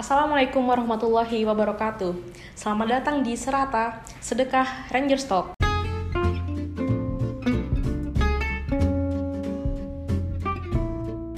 [0.00, 2.16] Assalamualaikum warahmatullahi wabarakatuh.
[2.56, 5.52] Selamat datang di Serata Sedekah Ranger Talk.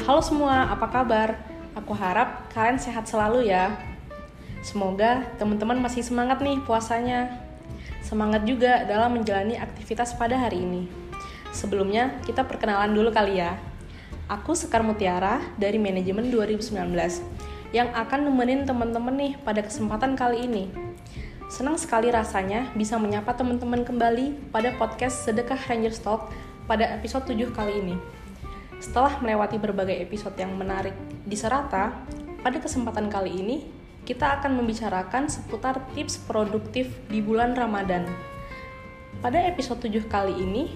[0.06, 1.42] Halo semua, apa kabar?
[1.74, 3.74] Aku harap kalian sehat selalu ya.
[4.62, 7.42] Semoga teman-teman masih semangat nih puasanya.
[7.98, 10.86] Semangat juga dalam menjalani aktivitas pada hari ini.
[11.50, 13.58] Sebelumnya, kita perkenalan dulu kali ya.
[14.30, 20.64] Aku Sekar Mutiara dari Manajemen 2019 yang akan nemenin teman-teman nih pada kesempatan kali ini.
[21.48, 26.32] Senang sekali rasanya bisa menyapa teman-teman kembali pada podcast Sedekah Ranger Talk
[26.68, 27.96] pada episode 7 kali ini.
[28.80, 31.92] Setelah melewati berbagai episode yang menarik di Serata,
[32.40, 33.56] pada kesempatan kali ini
[34.02, 38.04] kita akan membicarakan seputar tips produktif di bulan Ramadan.
[39.22, 40.74] Pada episode 7 kali ini,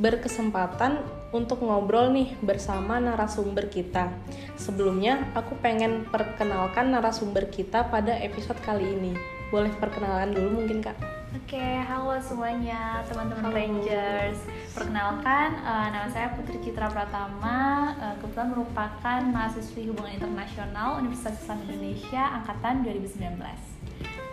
[0.00, 4.08] berkesempatan untuk ngobrol nih bersama narasumber kita.
[4.56, 9.12] Sebelumnya, aku pengen perkenalkan narasumber kita pada episode kali ini.
[9.52, 10.96] Boleh perkenalan dulu mungkin Kak?
[11.30, 13.54] Oke, halo semuanya teman-teman.
[13.54, 14.38] Rangers.
[14.74, 17.94] Perkenalkan, eh, nama saya Putri Citra Pratama.
[17.98, 23.79] Eh, kebetulan merupakan mahasiswi Hubungan Internasional Universitas Islam Indonesia angkatan 2019.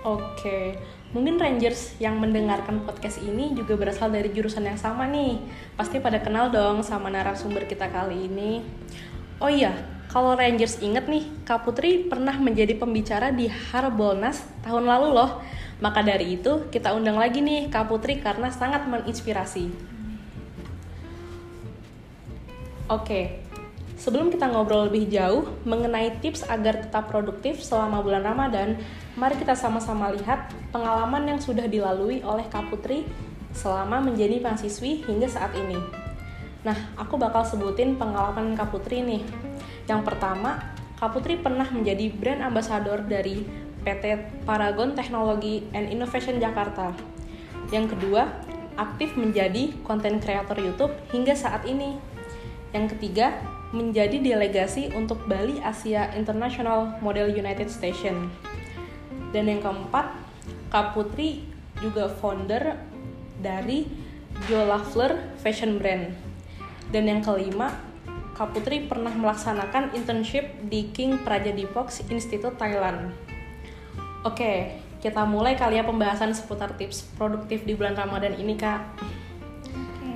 [0.07, 0.79] Oke,
[1.11, 5.35] mungkin Rangers yang mendengarkan podcast ini juga berasal dari jurusan yang sama nih.
[5.75, 8.63] Pasti pada kenal dong sama narasumber kita kali ini.
[9.43, 9.75] Oh iya,
[10.07, 15.43] kalau Rangers inget nih, Kak Putri pernah menjadi pembicara di Harbolnas tahun lalu loh.
[15.83, 19.67] Maka dari itu, kita undang lagi nih Kak Putri karena sangat menginspirasi.
[22.87, 23.43] Oke,
[23.97, 28.77] sebelum kita ngobrol lebih jauh mengenai tips agar tetap produktif selama bulan Ramadan,
[29.17, 33.03] mari kita sama-sama lihat pengalaman yang sudah dilalui oleh Kak Putri
[33.57, 35.81] selama menjadi mahasiswi hingga saat ini.
[36.61, 39.25] Nah, aku bakal sebutin pengalaman Kak Putri nih.
[39.89, 40.61] Yang pertama,
[41.01, 43.41] Kak Putri pernah menjadi brand ambassador dari
[43.81, 46.93] PT Paragon Teknologi and Innovation Jakarta.
[47.73, 48.29] Yang kedua,
[48.77, 51.97] aktif menjadi konten kreator YouTube hingga saat ini.
[52.75, 58.33] Yang ketiga, menjadi delegasi untuk Bali Asia International Model United Station.
[59.29, 60.17] Dan yang keempat,
[60.73, 61.45] Kak Putri
[61.77, 62.81] juga founder
[63.37, 63.85] dari
[64.49, 66.09] Jo Lafler Fashion Brand.
[66.89, 67.69] Dan yang kelima,
[68.33, 73.13] Kak Putri pernah melaksanakan internship di King Praja Dipok Institute Thailand.
[74.25, 78.81] Oke, kita mulai kali ya pembahasan seputar tips produktif di bulan Ramadan ini, Kak.
[79.69, 80.09] Oke.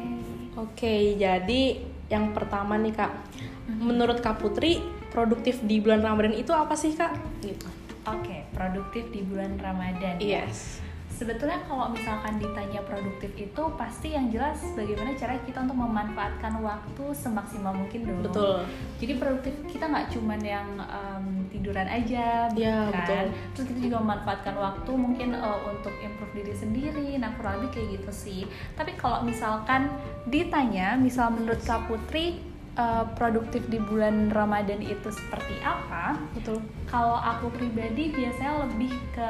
[0.58, 3.31] Oke, jadi yang pertama nih kak,
[3.80, 7.16] menurut kak Putri produktif di bulan Ramadan itu apa sih kak?
[7.44, 7.68] Gitu.
[8.10, 10.18] Oke, produktif di bulan Ramadan.
[10.18, 10.82] Yes.
[11.22, 17.14] Sebetulnya kalau misalkan ditanya produktif itu pasti yang jelas bagaimana cara kita untuk memanfaatkan waktu
[17.14, 18.26] semaksimal mungkin dong.
[18.26, 18.66] Betul.
[18.98, 23.06] Jadi produktif kita nggak cuman yang em, tiduran aja, Iya, kan?
[23.06, 23.26] betul.
[23.54, 27.08] Terus kita juga memanfaatkan waktu mungkin eh, untuk improve diri sendiri.
[27.22, 28.42] Nah kurang lebih kayak gitu sih.
[28.74, 29.94] Tapi kalau misalkan
[30.26, 32.42] ditanya, misal menurut Kak Putri
[32.78, 36.16] eh, produktif di bulan Ramadan itu seperti apa?
[36.36, 36.64] Betul.
[36.88, 39.30] Kalau aku pribadi biasanya lebih ke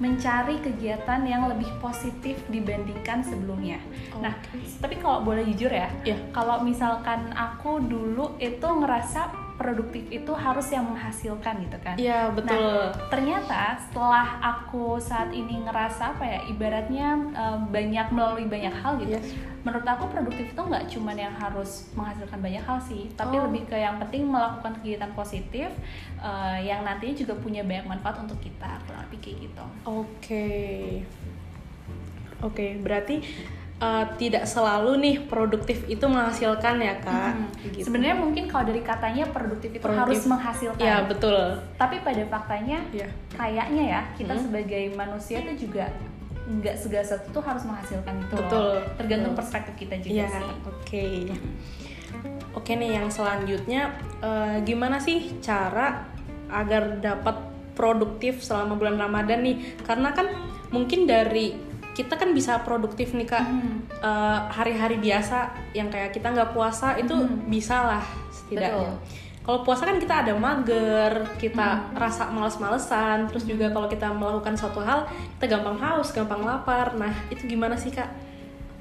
[0.00, 3.76] mencari kegiatan yang lebih positif dibandingkan sebelumnya.
[4.16, 4.32] Nah,
[4.80, 6.16] tapi kalau boleh jujur ya, Iya.
[6.32, 9.28] kalau misalkan aku dulu itu ngerasa
[9.60, 11.94] produktif itu harus yang menghasilkan gitu kan.
[12.00, 12.56] Iya betul.
[12.56, 18.96] Nah, ternyata setelah aku saat ini ngerasa apa ya, ibaratnya eh, banyak melalui banyak hal
[19.04, 19.20] gitu.
[19.20, 19.36] Yes.
[19.60, 23.44] Menurut aku produktif itu nggak cuman yang harus menghasilkan banyak hal sih, tapi Oh.
[23.44, 25.68] lebih ke yang penting melakukan kegiatan positif
[26.16, 29.64] eh, yang nantinya juga punya banyak manfaat untuk kita, kurang lebih kayak gitu.
[29.84, 30.48] Oke.
[32.40, 33.20] Oke, berarti
[33.80, 37.32] uh, tidak selalu nih produktif itu menghasilkan ya kak?
[37.34, 37.48] Hmm.
[37.72, 37.88] Gitu.
[37.88, 40.04] Sebenarnya mungkin kalau dari katanya produktif itu Produktif.
[40.04, 40.80] harus menghasilkan.
[40.84, 41.40] Iya betul.
[41.74, 43.08] Tapi pada faktanya Iya.
[43.34, 44.44] kayaknya ya kita Hmm.
[44.46, 45.88] sebagai manusia itu juga
[46.50, 48.42] nggak segala sesuatu tuh harus menghasilkan itu loh.
[48.42, 48.70] Betul.
[48.98, 49.40] Tergantung Betul.
[49.40, 50.28] perspektif kita juga Iya.
[50.28, 50.50] sih.
[50.66, 51.06] Oke.
[52.50, 56.10] Oke nih yang selanjutnya eh, gimana sih cara
[56.50, 57.38] agar dapat
[57.78, 59.78] produktif selama bulan Ramadan nih?
[59.86, 60.26] Karena kan
[60.68, 63.82] mungkin dari kita kan bisa produktif nih kak Hmm.
[64.00, 67.44] eh, hari-hari biasa yang kayak kita nggak puasa itu Hmm.
[67.46, 68.94] bisa lah setidaknya.
[69.40, 71.96] Kalau puasa kan kita ada mager, kita Hmm.
[71.96, 76.94] rasa males-malesan, terus juga kalau kita melakukan suatu hal kita gampang haus, gampang lapar.
[76.94, 78.06] Nah itu gimana sih kak?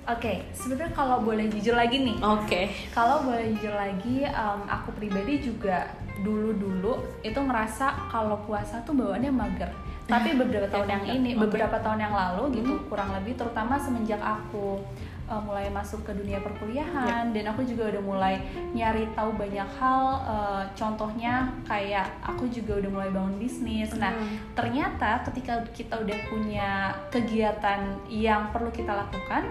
[0.06, 2.70] Oke, sebetulnya kalau boleh jujur lagi nih, Oke.
[2.90, 5.86] kalau boleh jujur lagi, em, aku pribadi juga
[6.26, 9.70] dulu-dulu itu ngerasa kalau puasa tuh bawaannya mager.
[10.10, 11.46] Tapi beberapa tahun yang ini, Oke.
[11.48, 14.82] beberapa tahun yang lalu gitu, kurang lebih, terutama semenjak aku
[15.30, 18.42] uh, mulai masuk ke dunia perkuliahan dan aku juga udah mulai
[18.74, 23.94] nyari tahu banyak hal uh, contohnya kayak aku juga udah mulai bangun bisnis.
[23.96, 24.42] Nah Hmm.
[24.58, 29.46] ternyata ketika kita udah punya kegiatan yang perlu kita lakukan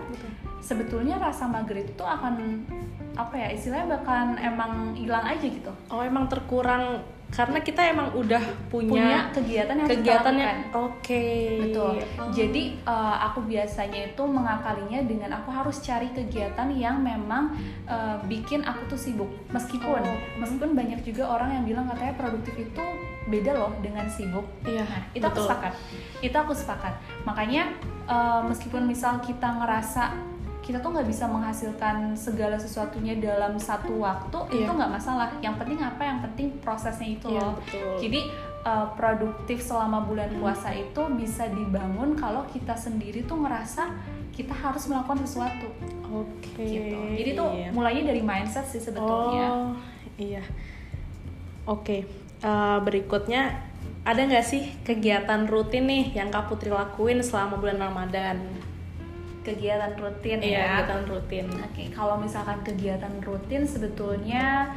[0.58, 2.66] sebetulnya rasa mager itu akan
[3.14, 5.70] apa ya istilahnya bakalan emang hilang aja gitu.
[5.94, 8.41] Oh emang terkurang karena kita emang udah
[8.73, 10.57] punya punya, kegiatan yang lakukan.
[10.73, 11.27] Oke.
[11.61, 11.95] Betul.
[12.17, 12.33] Oh.
[12.33, 17.53] Jadi uh, aku biasanya itu mengakalinya dengan aku harus cari kegiatan yang memang
[17.85, 19.31] uh, bikin aku tuh sibuk.
[19.53, 20.19] Meskipun Oh.
[20.41, 22.85] meskipun banyak juga orang yang bilang katanya produktif itu
[23.29, 24.49] beda loh dengan sibuk.
[24.65, 24.89] Iya.
[24.89, 25.47] Nah, itu aku betul.
[25.53, 25.73] sepakat.
[26.25, 26.95] Itu aku sepakat.
[27.29, 27.63] Makanya
[28.09, 30.17] uh, meskipun misal kita ngerasa
[30.69, 34.69] kita tuh nggak bisa menghasilkan segala sesuatunya dalam satu waktu Iya.
[34.69, 35.32] itu nggak masalah.
[35.41, 36.03] Yang penting apa?
[36.05, 37.53] Yang penting prosesnya itu Iya, loh.
[37.56, 37.88] betul.
[37.97, 38.20] Jadi
[38.69, 40.44] uh, produktif selama bulan Hmm.
[40.44, 43.97] puasa itu bisa dibangun kalau kita sendiri tuh ngerasa
[44.29, 45.73] kita harus melakukan sesuatu
[46.05, 46.61] Oke.
[46.61, 47.00] gitu.
[47.17, 47.73] Jadi tuh iya.
[47.73, 49.49] mulainya dari mindset sih sebetulnya.
[49.49, 49.73] Oh,
[50.20, 50.44] iya.
[51.65, 52.05] Oke.
[52.38, 53.56] Eh, berikutnya
[54.05, 58.37] ada nggak sih kegiatan rutin nih yang Kak Putri lakuin selama bulan Ramadan?
[59.49, 60.65] Kegiatan rutin Iya, ya.
[60.85, 61.47] kegiatan rutin.
[61.65, 64.69] Oke, kalau misalkan kegiatan rutin sebetulnya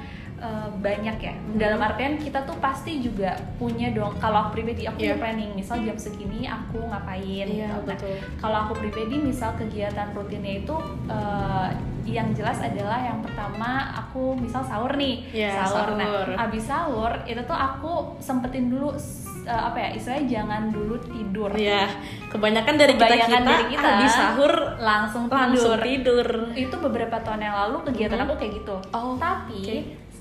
[0.41, 1.37] eh, banyak ya.
[1.37, 1.53] Hmm.
[1.53, 4.17] Dalam artian kita tuh pasti juga punya dong.
[4.17, 5.13] Kalau aku pribadi aku Iya.
[5.13, 5.53] planning.
[5.53, 7.45] Misal jam segini aku ngapain.
[7.45, 7.77] Iya, gitu.
[7.85, 8.15] Nah, betul.
[8.41, 10.73] kalau aku pribadi misal kegiatan rutinnya itu
[11.05, 11.69] eh,
[12.01, 15.29] yang jelas adalah yang pertama aku misal sahur nih.
[15.29, 15.93] Iya, sahur.
[15.93, 16.27] Nah, sahur.
[16.33, 18.97] abis sahur itu tuh aku sempetin dulu
[19.43, 19.89] eh, apa ya?
[19.93, 21.49] Istilahnya jangan dulu tidur.
[21.51, 21.89] Iya,
[22.27, 25.37] kebanyakan dari Kebanyakan kita kita, dari kita habis sahur langsung tidur.
[25.37, 26.27] langsung tidur.
[26.53, 28.25] itu beberapa tahun yang lalu kegiatan Mhm.
[28.25, 29.77] aku kayak gitu Oh, tapi oke.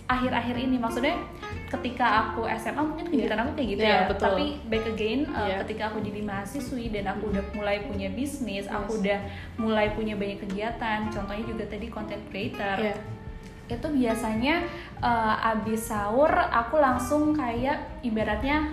[0.07, 1.15] akhir-akhir ini maksudnya
[1.69, 4.27] ketika aku SMA mungkin kegiatan aku kayak gitu Iya, ya betul.
[4.27, 5.57] tapi back again uh, Iya.
[5.63, 9.01] ketika aku jadi mahasiswi dan aku udah mulai punya bisnis aku Yes.
[9.01, 9.19] udah
[9.61, 12.95] mulai punya banyak kegiatan contohnya juga tadi content creator Iya.
[13.71, 14.67] itu biasanya
[14.99, 18.67] uh, abis sahur aku langsung kayak ibaratnya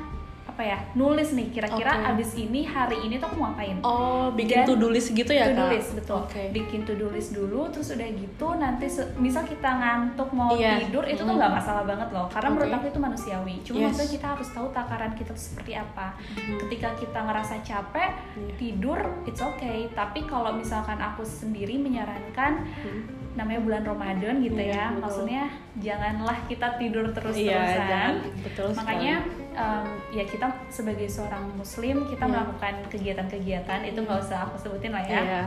[0.58, 2.10] apa ya nulis nih kira-kira Oke.
[2.12, 5.54] abis ini hari ini tuh aku mau ngapain Oh, bikin Dan to-do list gitu ya,
[5.54, 5.70] Kak?
[5.70, 6.50] list betul Oke.
[6.50, 10.82] bikin to-do list dulu terus udah gitu nanti misal kita ngantuk mau Iya.
[10.82, 11.38] tidur itu tuh Mm.
[11.38, 12.56] nggak masalah banget loh karena Oke.
[12.58, 13.86] menurut aku itu manusiawi cuma Yes.
[13.88, 16.58] maksudnya kita harus tahu takaran kita tuh seperti apa Mhm.
[16.66, 18.54] ketika kita ngerasa capek Iya.
[18.58, 23.02] tidur it's okay tapi kalau misalkan aku sendiri menyarankan Hmm.
[23.36, 24.98] namanya bulan Ramadan gitu Iya, ya betul.
[25.00, 25.44] maksudnya
[25.78, 28.14] janganlah kita tidur terus Iya, jangan.
[28.42, 29.22] Betul makanya
[29.58, 32.32] em, ya kita sebagai seorang muslim kita Iya.
[32.32, 35.44] melakukan kegiatan-kegiatan itu nggak usah aku sebutin lah ya Iya.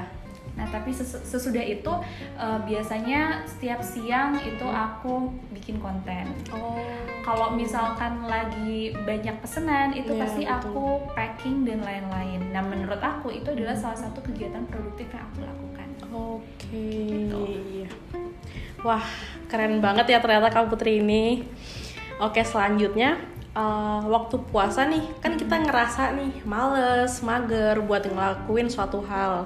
[0.51, 1.93] nah tapi sesu- sesudah itu
[2.37, 6.75] eh, biasanya setiap siang itu aku bikin konten Oh.
[7.21, 10.59] kalau misalkan lagi banyak pesanan itu Iya, pasti betul.
[10.59, 15.39] aku packing dan lain-lain nah menurut aku itu adalah salah satu kegiatan produktif yang aku
[15.41, 16.83] lakukan Oke.
[17.07, 17.39] Gitu.
[17.79, 17.91] Iya.
[18.81, 19.05] Wah,
[19.47, 21.45] keren banget ya ternyata Kak Putri ini.
[22.19, 23.15] Oke, selanjutnya
[23.61, 29.45] eh, waktu puasa nih, kan kita ngerasa nih males, mager buat ngelakuin suatu hal.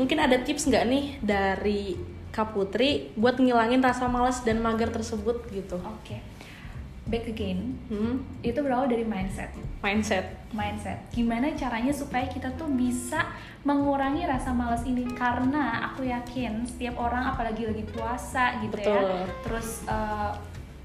[0.00, 1.98] Mungkin ada tips nggak nih dari
[2.28, 5.74] Kak Putri buat ngilangin rasa males dan mager tersebut gitu?
[5.80, 6.16] oke
[7.08, 9.48] back again Hmm, itu berawal dari mindset
[9.80, 10.28] mindset.
[10.52, 10.98] mindset.
[11.08, 13.24] Gimana caranya supaya kita tuh bisa
[13.64, 15.08] mengurangi rasa malas ini?
[15.16, 19.18] Karena aku yakin setiap orang apalagi lagi puasa gitu ya, Betul.
[19.46, 20.36] terus uh,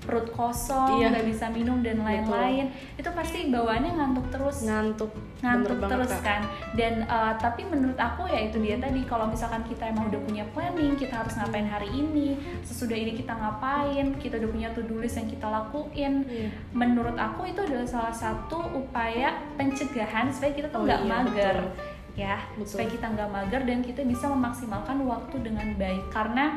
[0.03, 1.10] perut kosong, Iya.
[1.10, 4.57] nggak bisa minum dan lain-lain, itu pasti bawaannya ngantuk terus.
[4.62, 5.12] Ngantuk.
[5.39, 6.24] ngantuk Bener banget, terus Kak.
[6.24, 6.41] kan
[6.74, 10.48] dan uh, tapi menurut aku ya itu dia tadi kalau misalkan kita emang udah punya
[10.50, 14.98] planning kita harus ngapain hari ini sesudah ini kita ngapain kita udah punya to do
[14.98, 16.48] list yang kita lakuin Iya.
[16.72, 21.55] menurut aku itu adalah salah satu upaya pencegahan supaya kita tuh Oh nggak iya, mager
[21.60, 22.15] betul.
[22.15, 22.67] ya Betul.
[22.69, 26.55] supaya kita nggak mager dan kita bisa memaksimalkan waktu dengan baik karena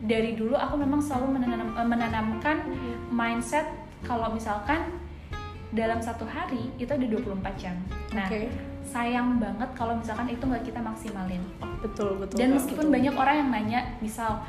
[0.00, 2.56] dari dulu aku memang selalu menanam- eh, menanamkan
[3.08, 3.68] mindset
[4.00, 4.88] kalau misalkan
[5.70, 7.76] dalam satu hari itu ada 24 jam
[8.10, 8.48] nah Oke.
[8.82, 11.42] sayang banget kalau misalkan itu nggak kita maksimalin
[11.78, 12.36] betul, betul.
[12.36, 12.96] dan meskipun betul.
[12.96, 14.42] banyak orang yang nanya misal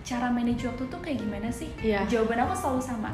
[0.00, 2.04] cara manage waktu tuh kayak gimana sih Iya.
[2.08, 3.12] jawaban aku selalu sama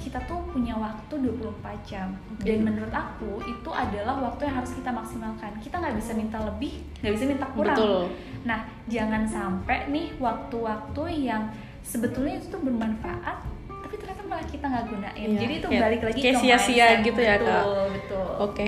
[0.00, 2.48] kita tuh punya waktu 24 jam Oke.
[2.48, 6.80] dan menurut aku itu adalah waktu yang harus kita maksimalkan kita nggak bisa minta lebih
[7.04, 8.02] nggak bisa minta kurang Betul.
[8.42, 11.46] nah jangan sampai nih waktu-waktu yang
[11.80, 13.38] sebetulnya itu tuh bermanfaat
[13.80, 16.86] tapi ternyata malah kita nggak gunain Iya, jadi itu kayak- balik lagi kayak ke sia-sia
[17.00, 17.46] gitu ya, Kak.
[17.62, 18.66] betul betul Oke.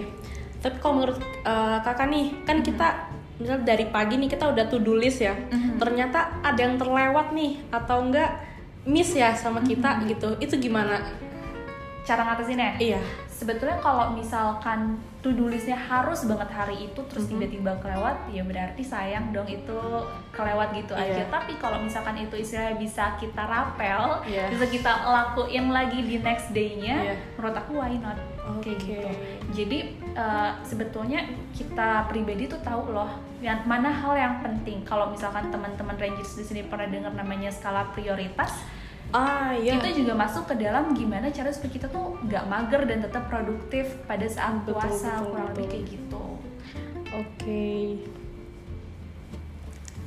[0.58, 2.88] Tapi kalau menurut uh, kakak nih, kan kita
[3.36, 5.34] misal dari pagi nih kita udah to do list ya.
[5.34, 5.74] Mhm.
[5.76, 8.30] Ternyata ada yang terlewat nih atau enggak
[8.84, 10.02] miss ya sama kita Mhm.
[10.08, 10.28] gitu.
[10.38, 11.02] Itu gimana?
[12.02, 12.98] cara ngatasinnya Iya.
[13.42, 19.30] Sebetulnya kalau misalkan to-do listnya harus banget hari itu terus tiba-tiba kelewat ya berarti sayang
[19.30, 19.78] dong itu
[20.30, 21.02] kelewat gitu Iya.
[21.10, 24.46] aja tapi kalau misalkan itu istilahnya bisa kita rapel Iya.
[24.46, 27.14] bisa kita lakuin lagi di next day-nya Iya.
[27.34, 28.14] menurut aku why not
[28.62, 28.78] kayak Oke.
[28.78, 29.10] gitu
[29.52, 29.78] jadi
[30.14, 35.98] eh, sebetulnya kita pribadi tuh tahu loh yang mana hal yang penting kalau misalkan teman-teman
[35.98, 38.62] rangers di sini pernah dengar namanya skala prioritas
[39.10, 39.76] Ah iya.
[39.76, 43.98] itu juga masuk ke dalam gimana cara supaya kita tuh nggak mager dan tetap produktif
[44.08, 46.24] pada saat Betul, puasa betul, kurang lebih kayak gitu
[47.12, 48.00] Oke.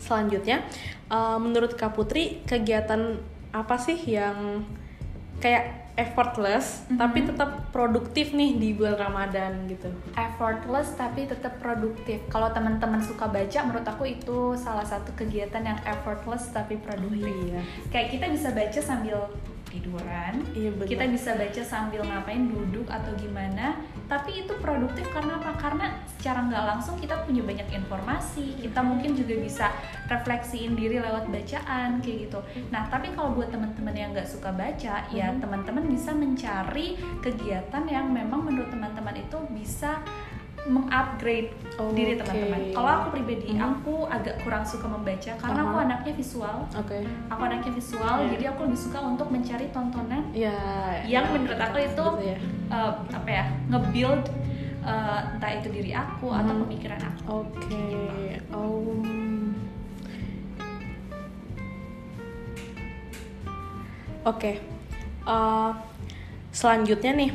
[0.02, 0.66] Selanjutnya,
[1.10, 3.22] eh, menurut Kak Putri, kegiatan
[3.54, 4.66] apa sih yang
[5.38, 5.64] kayak
[5.96, 6.98] effortless Mhm.
[7.00, 9.88] tapi tetap produktif nih di bulan Ramadan gitu?
[10.14, 15.80] effortless tapi tetap produktif kalau teman-teman suka baca menurut aku itu salah satu kegiatan yang
[15.82, 17.64] effortless tapi produktif iya.
[17.88, 19.18] kayak kita bisa baca sambil
[19.66, 25.58] tiduran Iya kita bisa baca sambil ngapain duduk atau gimana tapi itu produktif karena apa?
[25.58, 28.58] Karena secara nggak langsung kita punya banyak informasi.
[28.62, 29.66] Kita mungkin juga bisa
[30.10, 32.40] refleksiin diri lewat bacaan kayak gitu.
[32.70, 35.42] Nah tapi kalau buat teman-teman yang nggak suka baca ya Mhm.
[35.42, 40.02] teman-teman bisa mencari kegiatan yang memang menurut teman-teman itu bisa
[40.66, 41.54] mengupgrade
[41.94, 42.26] diri Oke.
[42.26, 42.62] teman-teman.
[42.74, 43.62] Kalau aku pribadi, Mhm.
[43.62, 45.86] aku agak kurang suka membaca karena aku Aha.
[45.86, 46.58] anaknya visual.
[46.74, 46.98] Oke.
[47.30, 48.30] Aku anaknya visual, Iya.
[48.34, 50.58] jadi aku lebih suka untuk mencari tontonan Ya.
[51.06, 52.38] yang menurut aku itu Gitu ya.
[52.72, 54.24] uh, apa ya nge-build
[54.82, 56.62] uh, entah itu diri aku atau Mhm.
[56.66, 57.22] pemikiran aku.
[57.46, 57.86] Oke.
[58.50, 58.98] Oh.
[64.26, 64.52] Oke.
[65.26, 65.72] Eh,
[66.50, 67.32] selanjutnya nih,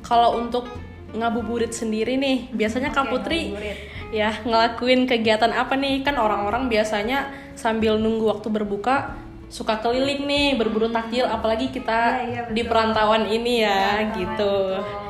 [0.00, 0.68] kalau untuk
[1.14, 3.78] ngabuburit sendiri nih, biasanya Kak Oke, Putri ngabuburit.
[4.10, 6.02] ya ngelakuin kegiatan apa nih?
[6.02, 9.14] Kan orang-orang biasanya sambil nunggu waktu berbuka
[9.46, 14.54] suka keliling nih berburu takjil apalagi kita Iya, iya, di perantauan ini ya Iya, gitu.
[14.74, 15.02] betul.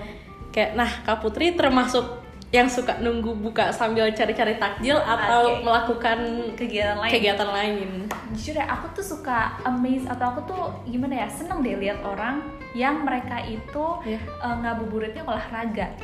[0.52, 2.23] Kayak nah Kak Putri termasuk
[2.54, 5.66] yang suka nunggu buka sambil cari-cari takjil atau Oke.
[5.66, 6.18] melakukan
[6.54, 7.10] Kegiatan lain.
[7.10, 7.88] kegiatan lain.
[8.30, 12.46] Jujur ya, aku tuh suka amaze atau aku tuh gimana ya seneng deh lihat orang
[12.78, 14.22] yang mereka itu Iya.
[14.38, 15.98] uh, ngabuburitnya olahraga.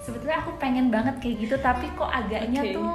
[0.00, 2.72] Sebetulnya aku pengen banget kayak gitu, tapi kok agaknya Oke.
[2.72, 2.92] tuh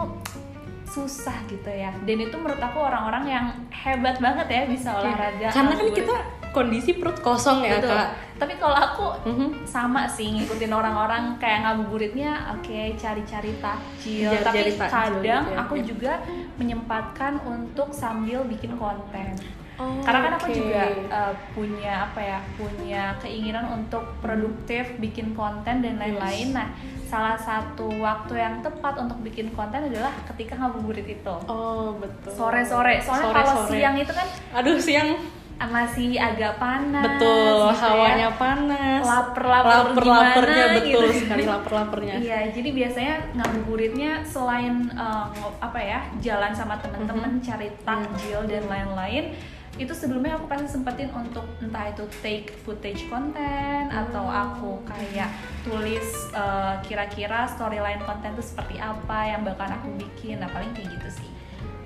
[0.89, 1.93] susah gitu ya.
[2.01, 5.53] Dan itu menurut aku orang-orang yang hebat banget ya bisa olahraga.
[5.53, 6.15] Karena kan kita
[6.49, 7.91] kondisi perut kosong ya Betul.
[7.91, 8.07] Kak.
[8.35, 9.47] Tapi kalau aku Mhm.
[9.63, 15.59] sama sih ngikutin orang-orang kayak ngabuburitnya oke cari-cari takjil Cari-cari tapi takjil kadang gitu ya,
[15.59, 15.83] aku iya.
[15.85, 16.13] juga
[16.55, 19.35] menyempatkan untuk sambil bikin konten
[19.75, 20.59] Oh, karena kan aku oke.
[20.59, 26.53] juga uh, punya apa ya punya keinginan untuk produktif bikin konten dan lain-lain Yes.
[26.53, 26.67] nah
[27.05, 32.27] salah satu waktu yang tepat untuk bikin konten adalah ketika ngabuburit itu Oh betul.
[32.29, 33.71] sore-sore soalnya kalau Sore-sore.
[33.71, 35.15] siang itu kan Aduh siang
[35.59, 37.83] masih agak panas betul gitu ya.
[37.83, 39.01] hawanya panas.
[39.03, 41.19] Laper-laper Laper-lapernya gimana betul gitu.
[41.21, 42.15] sekali laper-lapernya.
[42.15, 45.27] Iya, jadi biasanya ngabuburitnya selain uh,
[45.59, 47.43] apa ya jalan sama teman-teman, Mhm.
[47.43, 49.35] cari takjil dan lain-lain,
[49.75, 54.31] itu sebelumnya aku pasti sempetin untuk entah itu take footage konten atau Oh.
[54.31, 55.27] aku kayak
[55.61, 60.87] tulis uh, kira-kira storyline konten itu seperti apa yang bakal aku bikin, nah paling kayak
[60.95, 61.29] gitu sih.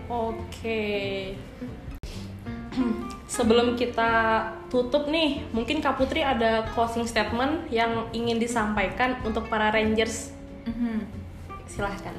[0.07, 0.81] Oke.
[3.33, 9.73] Sebelum kita tutup nih, mungkin Kak Putri ada closing statement yang ingin disampaikan untuk para
[9.73, 10.29] Rangers.
[10.69, 11.01] Mhm.
[11.65, 12.13] Silahkan.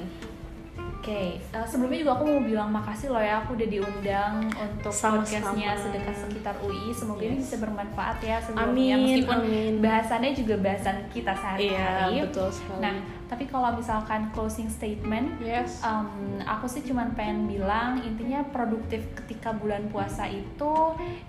[1.04, 5.76] Oke, eh, sebelumnya juga aku mau bilang makasih loh ya aku udah diundang untuk podcastnya
[5.76, 6.96] sedekah sekitar UI.
[6.96, 7.44] Semoga ini Yes.
[7.44, 9.73] bisa bermanfaat ya Amin, sebelumnya meskipun amin.
[9.84, 12.08] bahasannya juga bahasan kita sehari-hari.
[12.08, 12.80] Iya, betul sekali.
[12.80, 12.94] Nah,
[13.28, 15.84] tapi kalau misalkan closing statement, yes.
[15.84, 16.08] em,
[16.40, 20.73] aku sih cuman pengen bilang intinya produktif ketika bulan puasa itu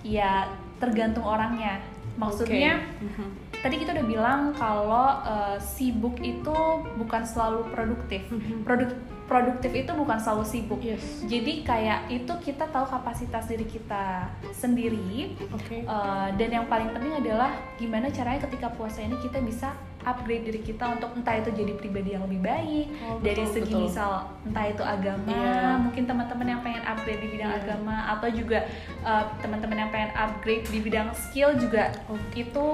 [0.08, 0.48] ya
[0.80, 1.84] tergantung orangnya.
[2.16, 3.12] Maksudnya Oke.
[3.12, 3.28] Mhm.
[3.60, 6.56] tadi kita udah bilang kalau eh, sibuk itu
[6.96, 8.24] bukan selalu produktif.
[8.32, 8.64] Mhm.
[8.64, 8.88] Produk
[9.26, 10.80] produktif itu bukan selalu sibuk.
[10.80, 11.02] Yes.
[11.24, 15.82] Jadi kayak itu kita tahu kapasitas diri kita sendiri Oke.
[15.82, 20.62] eh, dan yang paling penting adalah gimana caranya ketika puasa ini kita bisa upgrade diri
[20.62, 23.82] kita untuk entah itu jadi pribadi yang lebih baik Oh, dari betul, segi betul.
[23.84, 24.12] misal
[24.44, 25.82] entah itu agama Iya.
[25.82, 27.60] mungkin teman-teman yang pengen upgrade di bidang Iya.
[27.60, 28.60] agama atau juga
[29.02, 32.22] eh, teman-teman yang pengen upgrade di bidang skill juga Oke.
[32.38, 32.66] itu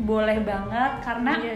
[0.00, 1.54] boleh banget karena Iya,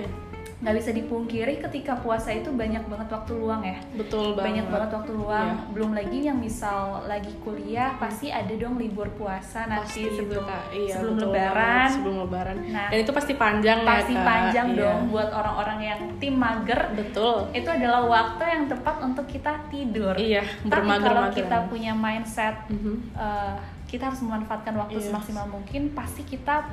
[0.65, 4.45] nggak bisa dipungkiri ketika puasa itu banyak banget waktu luang ya betul banget.
[4.49, 5.69] banyak banget waktu luang Iya.
[5.71, 10.45] belum lagi yang misal lagi kuliah pasti ada dong libur puasa Pasti nanti itu, sebelum
[10.45, 10.63] Kak.
[10.73, 12.57] Iya, sebelum betul lebaran banget, sebelum lebaran.
[12.67, 14.25] Nah, Dan itu pasti panjang ya, pasti Kak.
[14.25, 14.81] panjang Iya.
[14.81, 17.37] dong buat orang-orang yang tim mager Betul.
[17.53, 22.95] itu adalah waktu yang tepat untuk kita tidur Iya, tapi kalau kita punya mindset Mhm.
[23.13, 23.55] eh,
[23.85, 25.07] kita harus memanfaatkan waktu Yes.
[25.07, 26.67] semaksimal mungkin pasti kita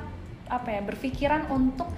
[0.44, 1.92] apa ya berpikiran untuk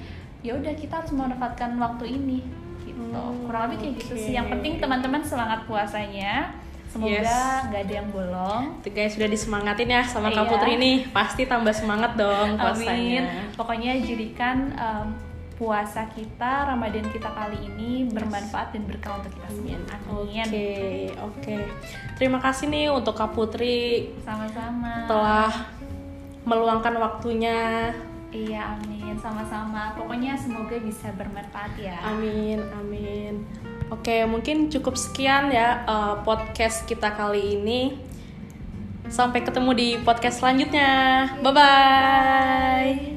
[0.44, 2.44] ya udah kita harus memanfaatkan waktu ini
[2.82, 4.20] gitu Hmm, kurang lebih kayak gitu oke.
[4.20, 6.52] sih yang penting teman-teman semangat puasanya
[6.86, 7.32] semoga Yes.
[7.64, 10.50] nggak ada yang bolong Tuh guys sudah disemangatin ya sama Kak Iya.
[10.52, 10.96] Putri nih.
[11.10, 12.60] Pasti tambah semangat dong Amin.
[12.60, 13.22] puasanya.
[13.56, 15.06] Pokoknya jadikan em,
[15.54, 19.78] puasa kita, Ramadan kita kali ini bermanfaat dan berkah untuk kita semua.
[20.12, 21.08] Oke, Amin.
[21.16, 21.56] oke.
[22.14, 25.06] Terima kasih nih untuk Kak Putri Sama-sama.
[25.06, 25.50] telah
[26.42, 27.90] meluangkan waktunya.
[28.34, 29.14] Iya, amin.
[29.22, 29.94] Sama-sama.
[29.94, 31.94] Pokoknya semoga bisa bermanfaat ya.
[32.02, 33.46] Amin, amin.
[33.94, 37.94] Oke, mungkin cukup sekian ya eh, podcast kita kali ini.
[39.06, 41.30] Sampai ketemu di podcast selanjutnya.
[41.38, 43.13] Bye bye.